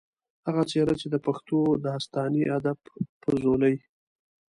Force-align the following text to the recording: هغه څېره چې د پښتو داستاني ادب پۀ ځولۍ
هغه 0.47 0.61
څېره 0.69 0.93
چې 1.01 1.07
د 1.13 1.15
پښتو 1.25 1.59
داستاني 1.85 2.43
ادب 2.57 2.77
پۀ 3.21 3.31
ځولۍ 3.41 3.75